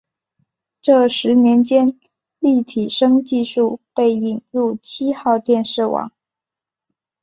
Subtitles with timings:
[0.81, 1.99] 这十年间
[2.39, 6.11] 立体声技术被引入七号电视网。